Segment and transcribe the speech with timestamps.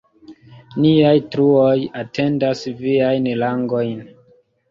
[0.83, 4.03] Niaj truoj atendas viajn langojn“.